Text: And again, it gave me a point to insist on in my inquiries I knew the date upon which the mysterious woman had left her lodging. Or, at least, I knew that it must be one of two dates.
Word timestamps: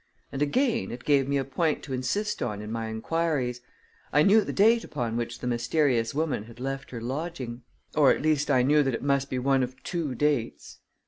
And 0.31 0.41
again, 0.41 0.89
it 0.89 1.05
gave 1.05 1.27
me 1.29 1.37
a 1.37 1.43
point 1.45 1.83
to 1.83 1.93
insist 1.93 2.41
on 2.41 2.59
in 2.59 2.71
my 2.71 2.87
inquiries 2.87 3.61
I 4.11 4.23
knew 4.23 4.41
the 4.41 4.51
date 4.51 4.83
upon 4.83 5.15
which 5.15 5.37
the 5.37 5.45
mysterious 5.45 6.15
woman 6.15 6.45
had 6.45 6.59
left 6.59 6.89
her 6.89 6.99
lodging. 6.99 7.61
Or, 7.95 8.09
at 8.09 8.23
least, 8.23 8.49
I 8.49 8.63
knew 8.63 8.81
that 8.81 8.95
it 8.95 9.03
must 9.03 9.29
be 9.29 9.37
one 9.37 9.61
of 9.61 9.75
two 9.83 10.15
dates. 10.15 10.79